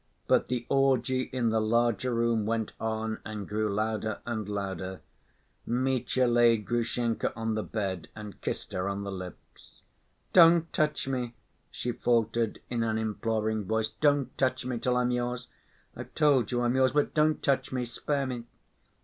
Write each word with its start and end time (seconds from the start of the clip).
But 0.25 0.47
the 0.47 0.65
orgy 0.67 1.29
in 1.31 1.51
the 1.51 1.61
larger 1.61 2.11
room 2.11 2.47
went 2.47 2.71
on 2.79 3.19
and 3.23 3.47
grew 3.47 3.69
louder 3.71 4.17
and 4.25 4.49
louder. 4.49 5.01
Mitya 5.63 6.25
laid 6.25 6.65
Grushenka 6.65 7.31
on 7.35 7.53
the 7.53 7.61
bed 7.61 8.07
and 8.15 8.41
kissed 8.41 8.71
her 8.73 8.89
on 8.89 9.03
the 9.03 9.11
lips. 9.11 9.83
"Don't 10.33 10.73
touch 10.73 11.07
me...." 11.07 11.35
she 11.69 11.91
faltered, 11.91 12.61
in 12.67 12.81
an 12.81 12.97
imploring 12.97 13.65
voice. 13.65 13.89
"Don't 14.01 14.35
touch 14.39 14.65
me, 14.65 14.79
till 14.79 14.97
I'm 14.97 15.11
yours.... 15.11 15.49
I've 15.95 16.15
told 16.15 16.51
you 16.51 16.61
I'm 16.63 16.73
yours, 16.75 16.93
but 16.93 17.13
don't 17.13 17.43
touch 17.43 17.71
me... 17.71 17.85
spare 17.85 18.25
me.... 18.25 18.45